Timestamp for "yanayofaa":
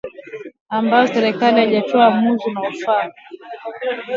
2.49-3.11